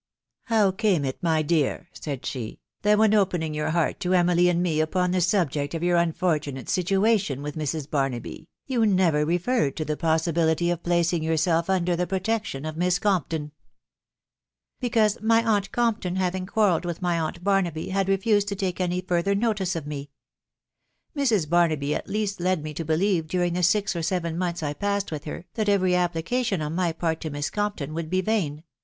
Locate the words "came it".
0.71-1.19